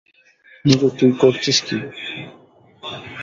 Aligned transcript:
নীরু, 0.65 0.87
তুই 0.97 1.11
করছিস 1.21 1.57
কী! 1.65 1.77